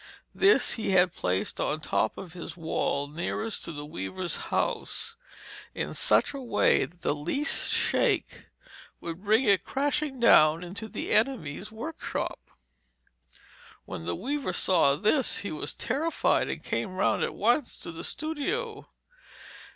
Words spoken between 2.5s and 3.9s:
wall nearest to the